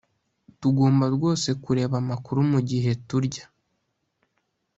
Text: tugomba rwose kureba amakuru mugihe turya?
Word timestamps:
tugomba 0.59 1.05
rwose 1.15 1.49
kureba 1.63 1.95
amakuru 2.03 2.39
mugihe 2.51 2.91
turya? 3.07 3.45